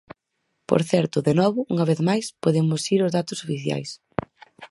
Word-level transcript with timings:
Por 0.69 0.81
certo, 0.91 1.17
de 1.27 1.33
novo, 1.41 1.59
unha 1.73 1.87
vez 1.89 1.99
máis, 2.09 2.25
podemos 2.43 2.81
ir 2.95 2.99
aos 3.01 3.15
datos 3.17 3.39
oficiais. 3.45 3.89